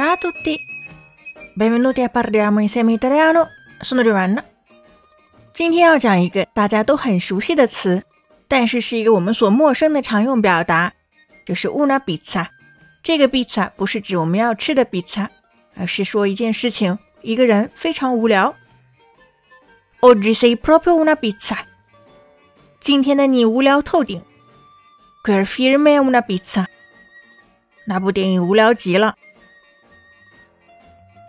[0.00, 0.58] Ciao a tutti,
[1.52, 3.48] benvenuti a parliamo insieme italiano.
[3.80, 4.42] Sono Giovanna。
[5.52, 8.02] 今天要讲一个大家都很熟悉的词，
[8.48, 10.94] 但是是一个我们所陌生的常用表达，
[11.44, 12.46] 就是 una pizza。
[13.02, 15.28] 这个 pizza 不是指我们要吃的 pizza，
[15.76, 18.56] 而是说一件事情、一个人非常无聊。
[20.00, 21.58] Oggi sei proprio una pizza。
[22.80, 24.22] 今天的你无聊透顶。
[25.22, 26.64] Quel film è una pizza。
[27.84, 29.16] 那部电影无聊极了。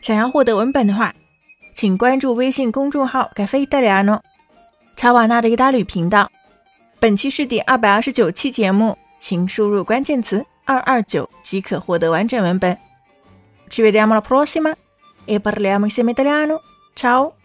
[0.00, 1.12] 想要获得文本的话，
[1.74, 4.22] 请关注微信公众号“盖飞意大利诺”
[4.96, 6.30] 查瓦纳的意大利频道。
[6.98, 12.76] 本期是第二百二十九期节目，请输入关键词“二二九”即可获得完整文本。
[13.70, 14.74] Ci vediamo la prossima
[15.26, 16.60] e parliamo insieme italiano.
[16.96, 17.39] Ciao!